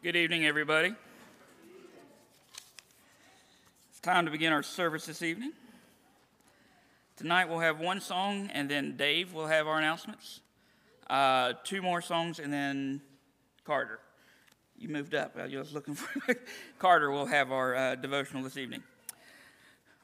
[0.00, 0.94] Good evening, everybody.
[3.90, 5.50] It's time to begin our service this evening.
[7.16, 10.38] Tonight we'll have one song, and then Dave will have our announcements.
[11.10, 13.00] Uh, two more songs, and then
[13.64, 13.98] Carter.
[14.78, 15.36] You moved up.
[15.36, 16.36] I was looking for
[16.78, 17.10] Carter.
[17.10, 18.84] will have our uh, devotional this evening.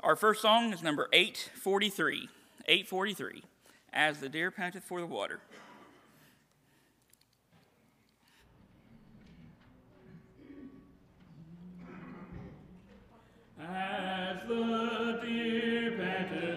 [0.00, 2.28] Our first song is number 843.
[2.66, 3.44] 843.
[3.92, 5.38] As the deer panteth for the water.
[13.72, 16.53] As the deer panteth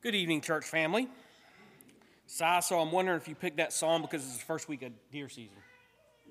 [0.00, 1.08] Good evening, church family.
[2.26, 4.92] Si, so I'm wondering if you picked that song because it's the first week of
[5.10, 5.56] deer season.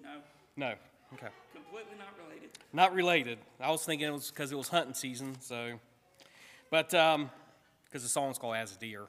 [0.01, 0.21] No,
[0.55, 0.73] No.
[1.13, 1.27] Okay.
[1.53, 2.49] completely not related.
[2.71, 3.39] Not related.
[3.59, 5.79] I was thinking it was because it was hunting season, so.
[6.71, 7.29] But, um,
[7.83, 9.07] because the song's called As a Deer.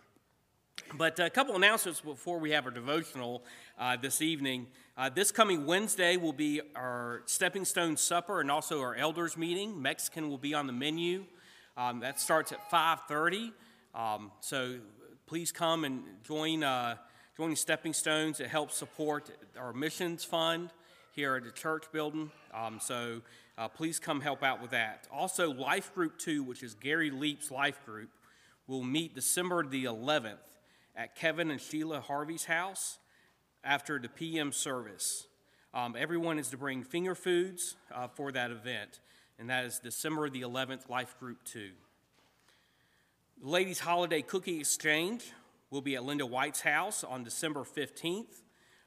[0.94, 3.44] But a couple announcements before we have our devotional
[3.78, 4.66] uh, this evening.
[4.96, 9.80] Uh, this coming Wednesday will be our Stepping Stone Supper and also our elders meeting.
[9.80, 11.26] Mexican will be on the menu.
[11.76, 13.52] Um, that starts at 5:30.
[13.98, 14.76] Um, so
[15.26, 16.94] please come and join uh,
[17.36, 18.38] join Stepping Stones.
[18.38, 19.28] It helps support
[19.58, 20.70] our missions fund
[21.16, 22.30] here at the church building.
[22.54, 23.22] Um, so
[23.58, 25.08] uh, please come help out with that.
[25.12, 28.10] Also, Life Group Two, which is Gary Leap's life group,
[28.68, 30.36] will meet December the 11th
[30.94, 32.98] at Kevin and Sheila Harvey's house
[33.64, 35.26] after the PM service.
[35.74, 39.00] Um, everyone is to bring finger foods uh, for that event,
[39.40, 41.70] and that is December the 11th, Life Group 2.
[43.40, 45.32] Ladies' Holiday Cookie Exchange
[45.70, 48.42] will be at Linda White's house on December 15th.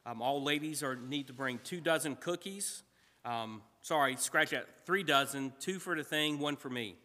[0.05, 2.83] Um, all ladies are need to bring two dozen cookies.
[3.23, 4.67] Um, sorry, scratch that.
[4.85, 6.95] Three dozen, two for the thing, one for me.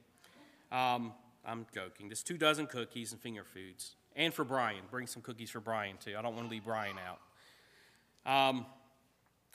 [0.73, 1.13] Um,
[1.45, 2.09] I'm joking.
[2.09, 3.95] Just two dozen cookies and finger foods.
[4.17, 4.83] And for Brian.
[4.91, 6.17] Bring some cookies for Brian, too.
[6.19, 8.51] I don't want to leave Brian out.
[8.51, 8.67] Um,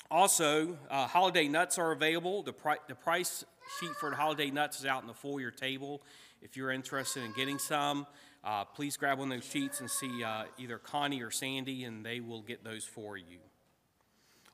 [0.10, 2.42] also, uh, holiday nuts are available.
[2.42, 3.44] The, pri- the price
[3.80, 6.02] sheet for the holiday nuts is out on the foyer table.
[6.42, 8.08] If you're interested in getting some,
[8.44, 12.04] uh, please grab one of those sheets and see uh, either Connie or Sandy, and
[12.04, 13.38] they will get those for you.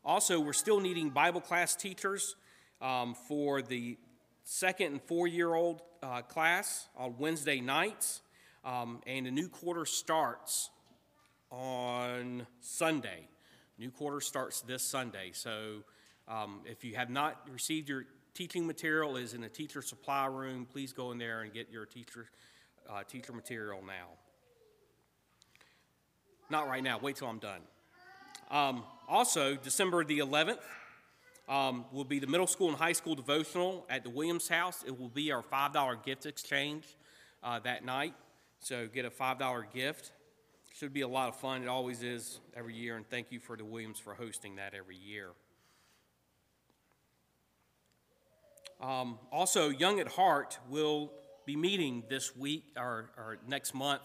[0.03, 2.35] Also, we're still needing Bible class teachers
[2.81, 3.97] um, for the
[4.43, 8.21] second and four year old uh, class on Wednesday nights,
[8.65, 10.69] um, and the new quarter starts
[11.51, 13.29] on Sunday.
[13.79, 15.31] New quarter starts this Sunday.
[15.31, 15.83] So
[16.27, 18.05] um, if you have not received your
[18.37, 20.67] teaching material, is in the teacher supply room.
[20.71, 22.27] Please go in there and get your teacher,
[22.87, 24.09] uh, teacher material now.
[26.47, 26.99] Not right now.
[26.99, 27.61] Wait till I'm done.
[28.51, 30.59] Um, also, December the 11th
[31.49, 34.83] um, will be the middle school and high school devotional at the Williams House.
[34.85, 36.85] It will be our $5 gift exchange
[37.41, 38.13] uh, that night.
[38.59, 40.11] So get a $5 gift.
[40.75, 41.63] Should be a lot of fun.
[41.63, 42.97] It always is every year.
[42.97, 45.29] And thank you for the Williams for hosting that every year.
[48.79, 51.11] Um, also, Young at Heart will
[51.45, 54.01] be meeting this week or, or next month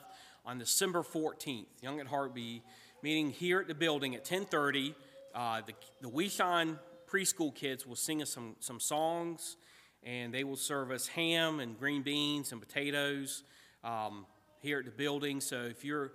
[0.47, 1.67] on December 14th.
[1.83, 2.63] Young at Heart will be
[3.03, 4.95] meeting here at the building at 10:30.
[5.35, 9.57] Uh, the the preschool kids will sing us some some songs,
[10.03, 13.43] and they will serve us ham and green beans and potatoes
[13.85, 14.25] um,
[14.61, 15.41] here at the building.
[15.41, 16.13] So if you're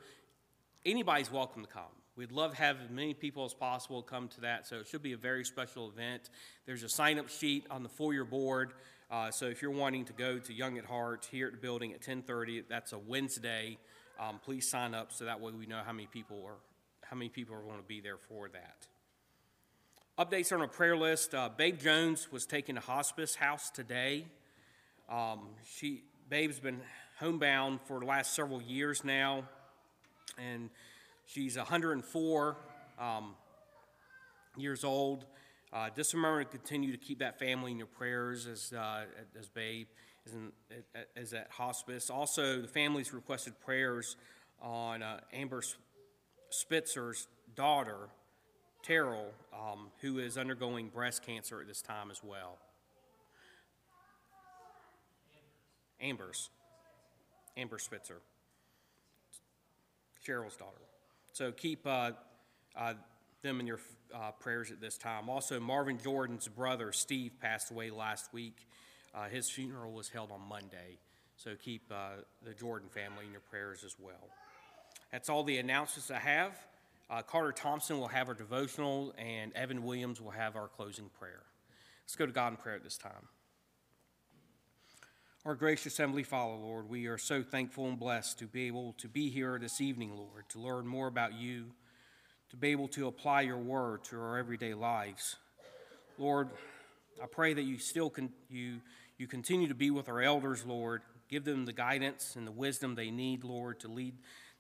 [0.86, 1.84] anybody's welcome to come.
[2.18, 4.66] We'd love to have as many people as possible come to that.
[4.66, 6.32] So it should be a very special event.
[6.66, 8.74] There's a sign up sheet on the foyer board.
[9.12, 11.94] Uh, so if you're wanting to go to Young at Heart here at the building
[11.94, 13.78] at 10:30, that's a Wednesday.
[14.20, 16.58] Um, please sign up so that way we know how many people are
[17.04, 18.88] how many people are going to be there for that.
[20.18, 21.36] Updates on our prayer list.
[21.36, 24.26] Uh, Babe Jones was taken to hospice house today.
[25.08, 26.82] Um, she Babe's been
[27.20, 29.44] homebound for the last several years now,
[30.40, 30.72] and
[31.28, 32.58] she's 104
[33.00, 33.36] um,
[34.58, 35.26] years old.
[35.72, 39.04] Uh, just remember to continue to keep that family in your prayers as uh,
[39.38, 39.88] as Babe
[40.26, 40.52] is, in,
[41.16, 42.10] is at hospice.
[42.10, 44.16] Also, the family's requested prayers
[44.62, 45.62] on uh, Amber
[46.50, 48.10] Spitzer's daughter,
[48.82, 52.58] Terrell, um, who is undergoing breast cancer at this time as well.
[56.00, 56.24] Amber.
[56.24, 56.50] Amber's.
[57.58, 58.22] Amber Spitzer.
[60.26, 60.88] Cheryl's daughter.
[61.38, 62.14] So keep uh,
[62.76, 62.96] uh,
[63.44, 63.80] them in your
[64.12, 65.30] uh, prayers at this time.
[65.30, 68.68] Also, Marvin Jordan's brother, Steve, passed away last week.
[69.14, 70.98] Uh, his funeral was held on Monday.
[71.36, 74.32] So keep uh, the Jordan family in your prayers as well.
[75.12, 76.54] That's all the announcements I have.
[77.28, 81.44] Carter Thompson will have our devotional, and Evan Williams will have our closing prayer.
[82.04, 83.28] Let's go to God in prayer at this time.
[85.48, 89.08] Our gracious Heavenly Father, Lord, we are so thankful and blessed to be able to
[89.08, 91.68] be here this evening, Lord, to learn more about you,
[92.50, 95.38] to be able to apply your word to our everyday lives.
[96.18, 96.50] Lord,
[97.24, 98.82] I pray that you still con- you,
[99.18, 101.02] you continue to be with our elders, Lord.
[101.30, 104.16] Give them the guidance and the wisdom they need, Lord, to lead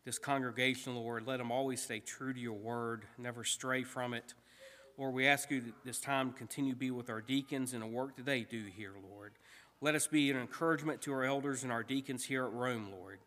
[0.06, 1.28] this congregation, Lord.
[1.28, 4.36] Let them always stay true to your word, never stray from it.
[4.98, 7.88] Lord, we ask you this time to continue to be with our deacons and the
[7.88, 9.34] work that they do here, Lord.
[9.80, 13.20] Let us be an encouragement to our elders and our deacons here at Rome, Lord.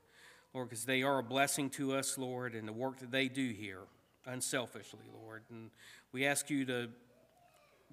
[0.53, 3.51] Lord, because they are a blessing to us, Lord, and the work that they do
[3.51, 3.83] here,
[4.27, 5.43] unselfishly, Lord.
[5.51, 5.71] And
[6.13, 6.89] we ask you to,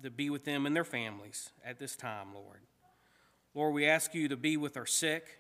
[0.02, 2.62] to be with them and their families at this time, Lord.
[3.54, 5.38] Lord, we ask you to be with our sick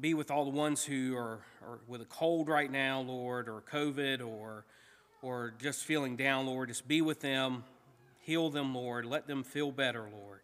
[0.00, 3.62] be with all the ones who are, are with a cold right now, Lord, or
[3.70, 4.64] COVID, or,
[5.20, 6.68] or just feeling down, Lord.
[6.68, 7.64] Just be with them,
[8.20, 9.04] heal them, Lord.
[9.04, 10.40] Let them feel better, Lord.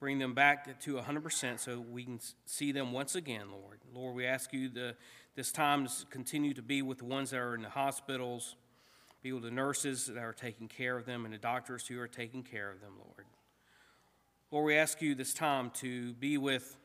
[0.00, 3.80] Bring them back to 100% so we can see them once again, Lord.
[3.94, 4.96] Lord, we ask you to,
[5.36, 8.56] this time to continue to be with the ones that are in the hospitals,
[9.22, 12.08] be with the nurses that are taking care of them, and the doctors who are
[12.08, 13.26] taking care of them, Lord.
[14.50, 16.78] Lord, we ask you this time to be with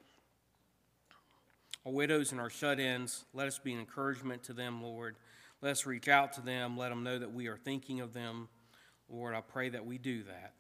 [1.86, 3.24] our widows and our shut ins.
[3.34, 5.15] Let us be an encouragement to them, Lord.
[5.62, 6.77] Let us reach out to them.
[6.77, 8.50] Let them know that we are thinking of them.
[9.07, 10.53] Lord, I pray that we do that.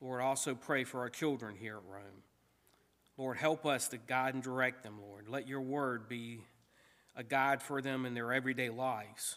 [0.00, 2.22] Lord, also pray for our children here at Rome.
[3.16, 5.28] Lord, help us to guide and direct them, Lord.
[5.28, 6.40] Let your word be
[7.16, 9.36] a guide for them in their everyday lives.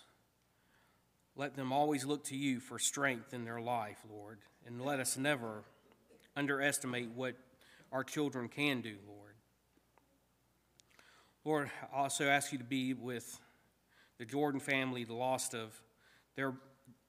[1.36, 4.40] Let them always look to you for strength in their life, Lord.
[4.66, 5.64] And let us never
[6.36, 7.36] underestimate what
[7.92, 9.36] our children can do, Lord.
[11.46, 13.40] Lord, I also ask you to be with
[14.18, 15.80] the Jordan family, the lost of
[16.36, 16.56] their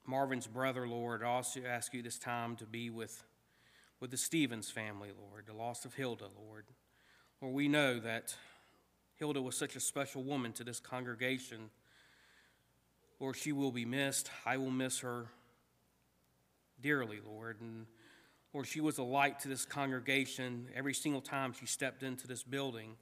[0.06, 1.22] Marvin's brother, Lord.
[1.22, 3.24] I also ask you this time to be with,
[4.00, 6.66] with the Stevens family, Lord, the loss of Hilda, Lord.
[7.40, 8.34] Lord, we know that
[9.16, 11.70] Hilda was such a special woman to this congregation.
[13.18, 14.30] Lord, she will be missed.
[14.46, 15.26] I will miss her
[16.80, 17.61] dearly, Lord.
[17.61, 17.87] And
[18.54, 22.44] Lord, she was a light to this congregation every single time she stepped into this
[22.44, 22.94] building.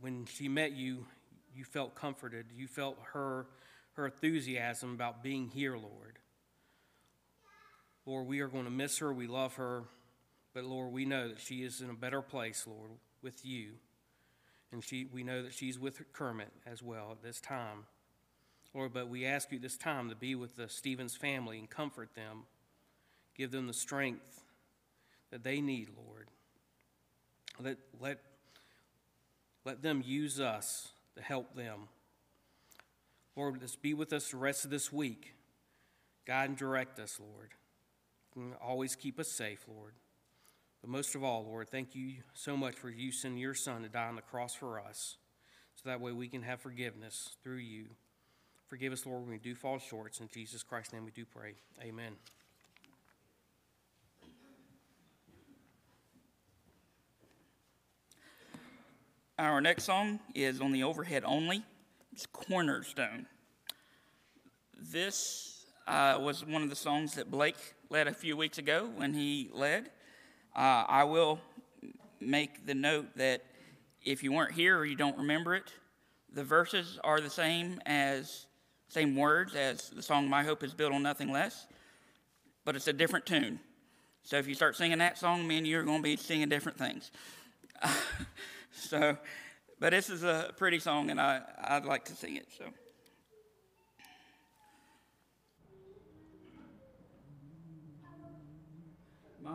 [0.00, 1.06] When she met you,
[1.52, 2.46] you felt comforted.
[2.54, 3.48] You felt her,
[3.94, 6.19] her enthusiasm about being here, Lord.
[8.06, 9.12] Lord, we are going to miss her.
[9.12, 9.84] We love her.
[10.54, 12.90] But Lord, we know that she is in a better place, Lord,
[13.22, 13.72] with you.
[14.72, 17.84] And she, we know that she's with Kermit as well at this time.
[18.74, 22.14] Lord, but we ask you this time to be with the Stevens family and comfort
[22.14, 22.44] them.
[23.36, 24.44] Give them the strength
[25.30, 26.28] that they need, Lord.
[27.60, 28.18] Let, let,
[29.64, 31.88] let them use us to help them.
[33.36, 35.34] Lord, just be with us the rest of this week.
[36.26, 37.50] Guide and direct us, Lord.
[38.62, 39.94] Always keep us safe, Lord.
[40.80, 43.88] But most of all, Lord, thank you so much for you sending your Son to
[43.88, 45.16] die on the cross for us,
[45.74, 47.86] so that way we can have forgiveness through you.
[48.68, 50.18] Forgive us, Lord, when we do fall short.
[50.20, 51.54] In Jesus Christ's name we do pray.
[51.82, 52.12] Amen.
[59.38, 61.64] Our next song is on the overhead only.
[62.12, 63.26] It's Cornerstone.
[64.78, 67.56] This uh, was one of the songs that Blake
[67.90, 69.90] led a few weeks ago when he led.
[70.54, 71.40] Uh, I will
[72.20, 73.44] make the note that
[74.02, 75.72] if you weren't here or you don't remember it,
[76.32, 78.46] the verses are the same as
[78.88, 81.66] same words as the song "My Hope Is Built on Nothing Less,"
[82.64, 83.58] but it's a different tune.
[84.22, 86.48] So if you start singing that song, me and you are going to be singing
[86.48, 87.10] different things.
[88.72, 89.16] so,
[89.80, 92.46] but this is a pretty song, and I I'd like to sing it.
[92.56, 92.64] So.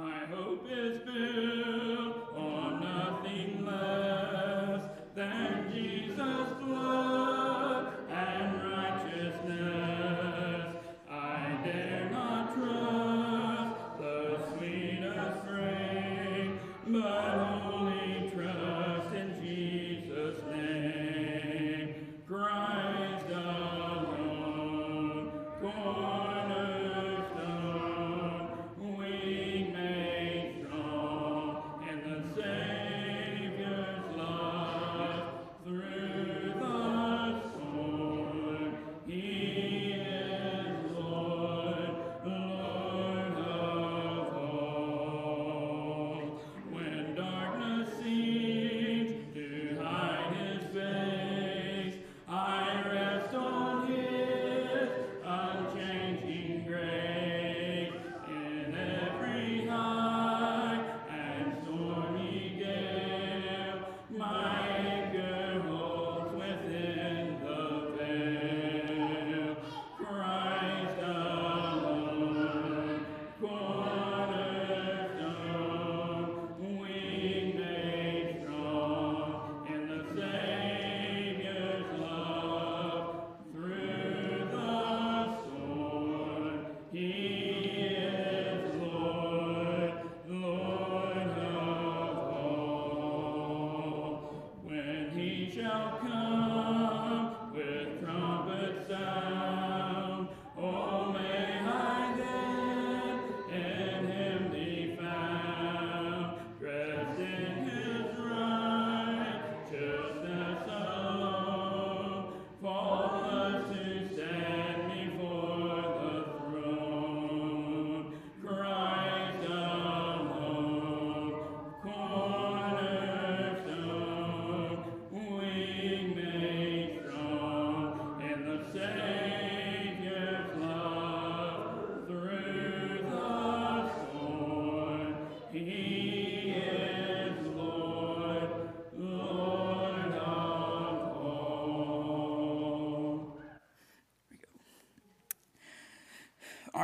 [0.01, 1.84] My hope is built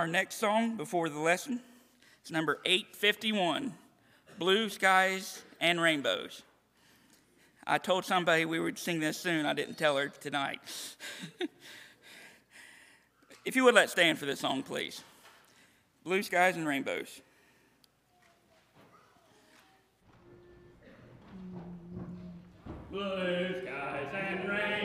[0.02, 1.62] Our next song before the lesson
[2.26, 3.72] is number 851
[4.40, 6.42] Blue Skies and Rainbows.
[7.68, 9.46] I told somebody we would sing this soon.
[9.46, 10.60] I didn't tell her tonight.
[13.46, 15.04] if you would let stand for this song, please.
[16.04, 17.22] Blue Skies and Rainbows.
[22.90, 24.81] Blue skies and rainbows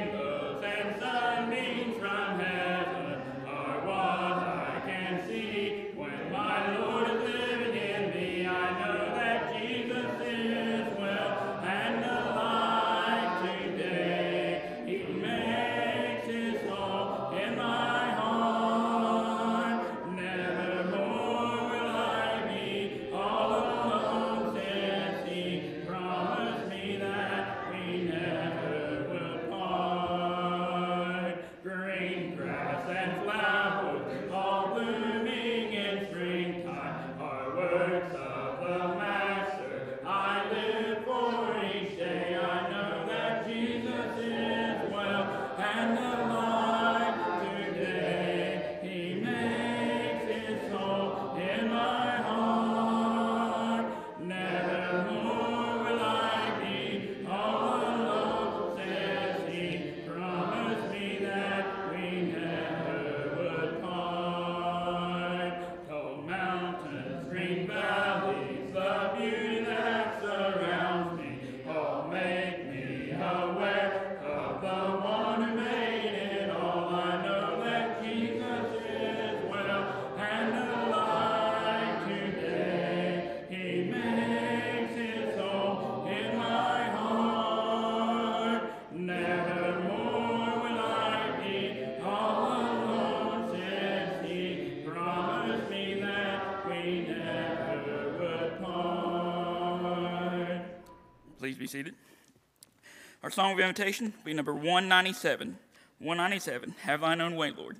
[103.37, 105.59] song of invitation be number 197.
[105.99, 107.77] 197, Have Thine Own Way, Lord.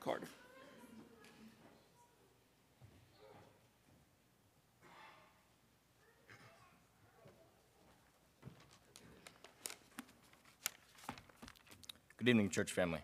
[0.00, 0.26] Carter.
[12.18, 13.00] Good evening, church family.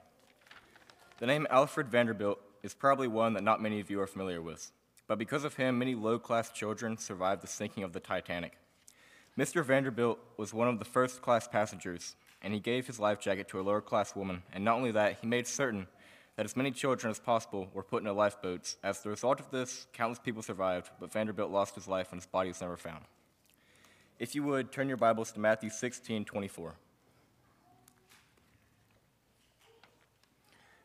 [1.20, 4.70] The name Alfred Vanderbilt is probably one that not many of you are familiar with,
[5.06, 8.58] but because of him, many low class children survived the sinking of the Titanic.
[9.38, 9.64] Mr.
[9.64, 13.60] Vanderbilt was one of the first class passengers, and he gave his life jacket to
[13.60, 15.86] a lower class woman, and not only that, he made certain
[16.34, 18.76] that as many children as possible were put into lifeboats.
[18.82, 22.26] As the result of this, countless people survived, but Vanderbilt lost his life and his
[22.26, 23.04] body was never found.
[24.18, 26.74] If you would, turn your Bibles to Matthew 16 24.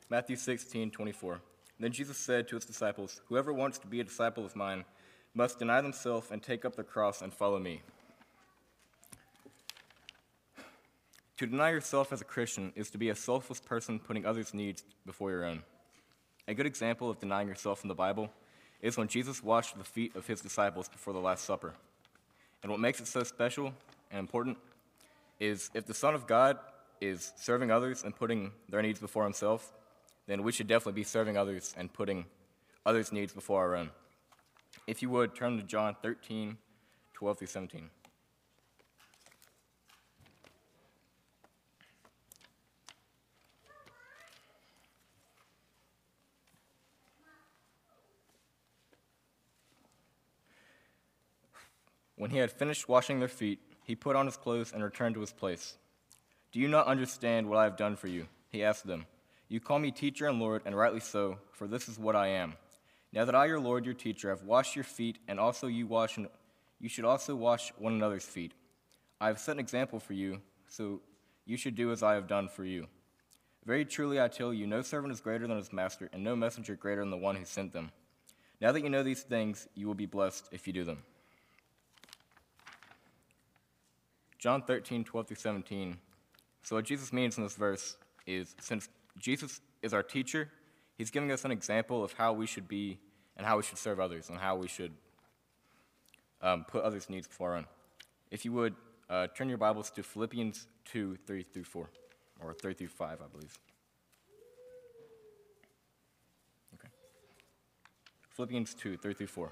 [0.09, 1.39] Matthew 16, 24.
[1.79, 4.85] Then Jesus said to his disciples, Whoever wants to be a disciple of mine
[5.33, 7.81] must deny themselves and take up the cross and follow me.
[11.37, 14.83] To deny yourself as a Christian is to be a selfless person putting others' needs
[15.05, 15.63] before your own.
[16.47, 18.29] A good example of denying yourself in the Bible
[18.81, 21.73] is when Jesus washed the feet of his disciples before the Last Supper.
[22.61, 23.73] And what makes it so special
[24.11, 24.57] and important
[25.39, 26.59] is if the Son of God
[27.01, 29.73] is serving others and putting their needs before himself,
[30.27, 32.25] then we should definitely be serving others and putting
[32.85, 33.89] others' needs before our own.
[34.85, 36.57] If you would, turn to John 13,
[37.13, 37.89] 12 through 17.
[52.15, 55.21] When he had finished washing their feet, he put on his clothes and returned to
[55.21, 55.77] his place.
[56.51, 58.27] Do you not understand what I have done for you?
[58.49, 59.05] He asked them.
[59.49, 62.53] You call me teacher and Lord, and rightly so, for this is what I am.
[63.11, 66.17] Now that I, your Lord, your teacher, have washed your feet, and also you wash,
[66.79, 68.53] you should also wash one another's feet.
[69.19, 71.01] I have set an example for you, so
[71.45, 72.87] you should do as I have done for you.
[73.65, 76.75] Very truly I tell you, no servant is greater than his master, and no messenger
[76.75, 77.91] greater than the one who sent them.
[78.59, 81.03] Now that you know these things, you will be blessed if you do them.
[84.43, 85.97] John 13, 12 through 17.
[86.63, 87.95] So, what Jesus means in this verse
[88.27, 90.49] is since Jesus is our teacher.
[90.97, 92.99] He's giving us an example of how we should be
[93.37, 94.91] and how we should serve others and how we should
[96.41, 97.67] um, put others' needs before our own.
[98.31, 98.75] If you would,
[99.09, 101.89] uh, turn your Bibles to Philippians 2 3 through 4,
[102.41, 103.57] or 3 through 5, I believe.
[106.73, 106.89] Okay.
[108.31, 109.51] Philippians 2 3 through 4.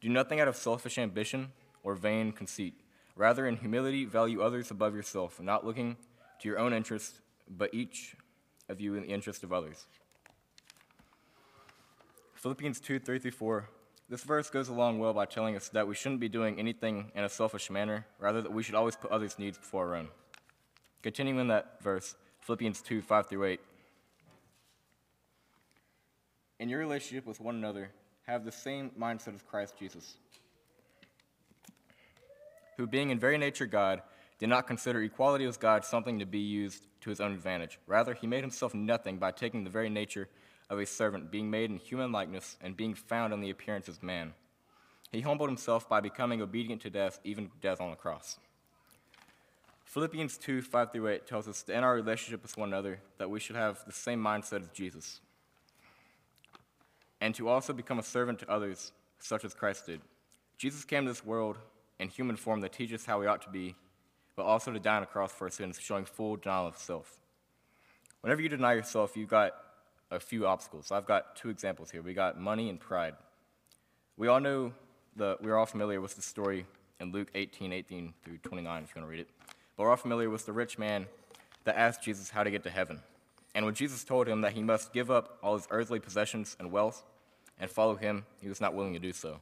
[0.00, 1.52] Do nothing out of selfish ambition
[1.84, 2.81] or vain conceit.
[3.16, 5.96] Rather, in humility, value others above yourself, not looking
[6.40, 8.16] to your own interests but each
[8.68, 9.86] of you in the interest of others.
[12.34, 13.68] Philippians 2 3 through 4.
[14.08, 17.24] This verse goes along well by telling us that we shouldn't be doing anything in
[17.24, 20.08] a selfish manner, rather, that we should always put others' needs before our own.
[21.02, 23.60] Continuing in that verse, Philippians 2 5 through 8.
[26.58, 27.90] In your relationship with one another,
[28.26, 30.16] have the same mindset as Christ Jesus,
[32.82, 34.02] who, being in very nature God,
[34.40, 37.78] did not consider equality with God something to be used to his own advantage.
[37.86, 40.28] Rather, he made himself nothing by taking the very nature
[40.68, 44.02] of a servant, being made in human likeness and being found in the appearance of
[44.02, 44.32] man.
[45.12, 48.36] He humbled himself by becoming obedient to death, even death on the cross.
[49.84, 53.30] Philippians 2 5 through 8 tells us that in our relationship with one another, that
[53.30, 55.20] we should have the same mindset as Jesus,
[57.20, 58.90] and to also become a servant to others,
[59.20, 60.00] such as Christ did.
[60.58, 61.58] Jesus came to this world
[62.02, 63.74] in human form that teaches how we ought to be
[64.36, 67.18] but also to die on a cross for our sins, showing full denial of self.
[68.22, 69.52] Whenever you deny yourself, you've got
[70.10, 70.90] a few obstacles.
[70.90, 72.02] I've got two examples here.
[72.02, 73.14] We got money and pride.
[74.16, 74.72] We all know
[75.16, 76.66] the, we're all familiar with the story
[77.00, 79.28] in Luke 18, 18 through 29, if you want to read it.
[79.76, 81.06] But we're all familiar with the rich man
[81.64, 83.00] that asked Jesus how to get to heaven.
[83.54, 86.72] And when Jesus told him that he must give up all his earthly possessions and
[86.72, 87.02] wealth
[87.58, 89.40] and follow him, he was not willing to do so.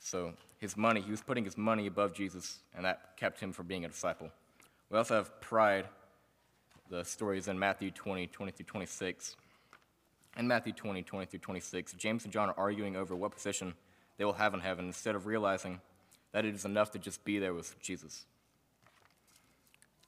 [0.00, 3.66] So his money, he was putting his money above Jesus, and that kept him from
[3.66, 4.30] being a disciple.
[4.90, 5.86] We also have pride.
[6.90, 9.36] The story is in Matthew 20, 20 through 26.
[10.36, 13.74] In Matthew 20, 20 through 26, James and John are arguing over what position
[14.16, 15.80] they will have in heaven instead of realizing
[16.32, 18.26] that it is enough to just be there with Jesus.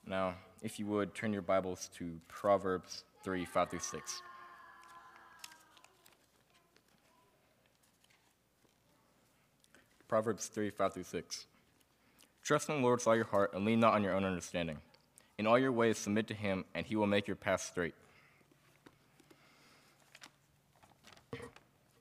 [0.07, 4.23] Now, if you would, turn your Bibles to Proverbs 3, 5 through 6.
[10.11, 11.47] Proverbs 3 5 through 6.
[12.43, 14.79] Trust in the Lord with all your heart and lean not on your own understanding.
[15.39, 17.95] In all your ways, submit to him, and he will make your path straight.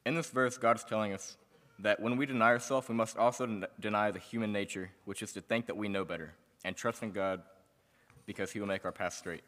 [0.08, 1.38] In this verse, God is telling us
[1.78, 5.42] that when we deny ourselves, we must also deny the human nature, which is to
[5.42, 6.34] think that we know better,
[6.66, 7.44] and trust in God
[8.26, 9.44] because He will make our path straight.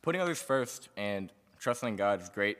[0.00, 2.56] Putting others first and trusting in God is a great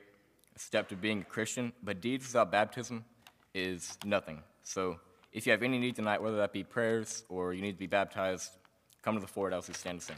[0.56, 3.06] step to being a Christian, but deeds without baptism
[3.54, 4.42] is nothing.
[4.62, 4.98] So
[5.32, 7.86] if you have any need tonight, whether that be prayers or you need to be
[7.86, 8.52] baptized,
[9.02, 10.16] come to the forward as we stand to sing.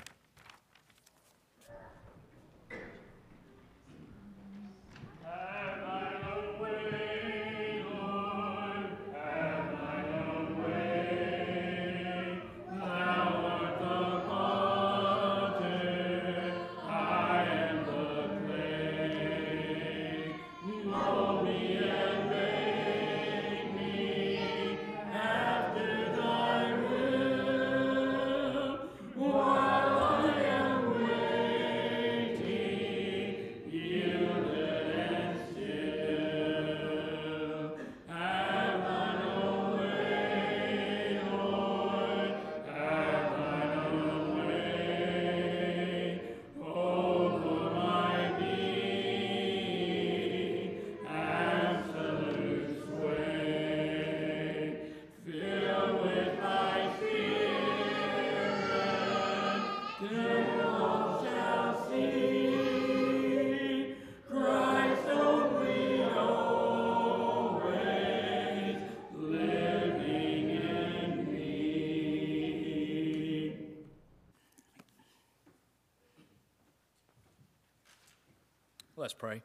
[79.13, 79.43] Let's pray.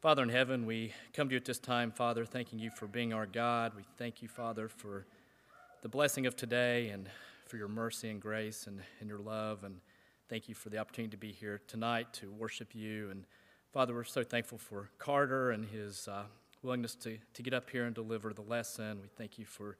[0.00, 3.12] Father in heaven, we come to you at this time, Father, thanking you for being
[3.12, 3.74] our God.
[3.76, 5.06] We thank you, Father, for
[5.82, 7.08] the blessing of today and
[7.46, 9.62] for your mercy and grace and, and your love.
[9.62, 9.76] And
[10.28, 13.08] thank you for the opportunity to be here tonight to worship you.
[13.10, 13.24] And
[13.72, 16.24] Father, we're so thankful for Carter and his uh,
[16.64, 18.98] willingness to, to get up here and deliver the lesson.
[19.00, 19.76] We thank you for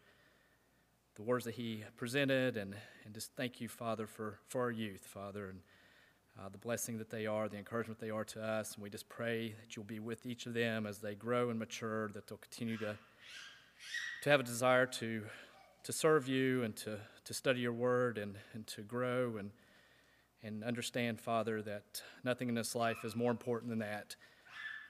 [1.17, 5.05] the words that he presented and, and just thank you, Father, for, for our youth,
[5.05, 5.49] Father.
[5.49, 5.59] And
[6.39, 8.75] uh, the blessing that they are, the encouragement they are to us.
[8.75, 11.59] And we just pray that you'll be with each of them as they grow and
[11.59, 12.97] mature, that they'll continue to,
[14.23, 15.25] to have a desire to,
[15.85, 19.51] to serve you and to, to study your word and, and to grow and,
[20.43, 24.17] and understand, Father, that nothing in this life is more important than that.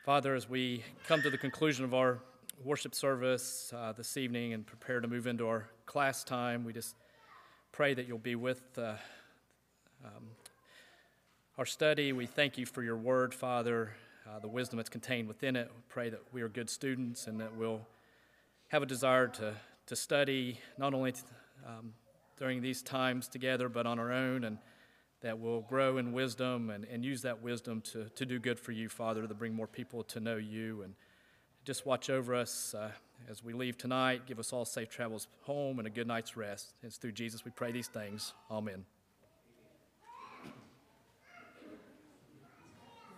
[0.05, 2.19] Father, as we come to the conclusion of our
[2.65, 6.95] worship service uh, this evening and prepare to move into our class time, we just
[7.73, 8.95] pray that you'll be with uh,
[11.63, 12.13] our study.
[12.13, 13.93] We thank you for your word, Father,
[14.29, 15.71] uh, the wisdom that's contained within it.
[15.73, 17.83] We pray that we are good students and that we'll
[18.71, 19.55] have a desire to,
[19.87, 21.15] to study not only
[21.65, 21.93] um,
[22.37, 24.59] during these times together, but on our own, and
[25.21, 28.73] that we'll grow in wisdom and, and use that wisdom to, to do good for
[28.73, 30.83] you, Father, to bring more people to know you.
[30.83, 30.95] And
[31.65, 32.91] just watch over us uh,
[33.31, 34.27] as we leave tonight.
[34.27, 36.73] Give us all safe travels home and a good night's rest.
[36.83, 38.33] It's through Jesus we pray these things.
[38.51, 38.85] Amen.